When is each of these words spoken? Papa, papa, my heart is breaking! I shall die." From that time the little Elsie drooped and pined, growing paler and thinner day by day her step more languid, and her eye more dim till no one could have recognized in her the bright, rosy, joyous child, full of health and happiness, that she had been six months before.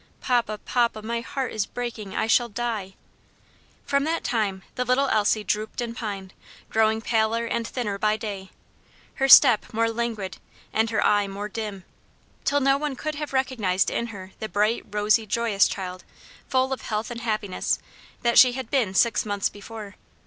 Papa, 0.19 0.57
papa, 0.57 1.03
my 1.03 1.21
heart 1.21 1.53
is 1.53 1.67
breaking! 1.67 2.15
I 2.15 2.25
shall 2.25 2.49
die." 2.49 2.95
From 3.85 4.03
that 4.05 4.23
time 4.23 4.63
the 4.73 4.83
little 4.83 5.07
Elsie 5.09 5.43
drooped 5.43 5.79
and 5.79 5.95
pined, 5.95 6.33
growing 6.71 7.01
paler 7.01 7.45
and 7.45 7.67
thinner 7.67 7.99
day 7.99 8.01
by 8.01 8.17
day 8.17 8.49
her 9.21 9.29
step 9.29 9.71
more 9.71 9.91
languid, 9.91 10.39
and 10.73 10.89
her 10.89 11.05
eye 11.05 11.27
more 11.27 11.47
dim 11.49 11.83
till 12.45 12.61
no 12.61 12.79
one 12.79 12.95
could 12.95 13.13
have 13.13 13.31
recognized 13.31 13.91
in 13.91 14.07
her 14.07 14.31
the 14.39 14.49
bright, 14.49 14.83
rosy, 14.89 15.27
joyous 15.27 15.67
child, 15.67 16.03
full 16.49 16.73
of 16.73 16.81
health 16.81 17.11
and 17.11 17.21
happiness, 17.21 17.77
that 18.23 18.39
she 18.39 18.53
had 18.53 18.71
been 18.71 18.95
six 18.95 19.23
months 19.23 19.49
before. 19.49 19.97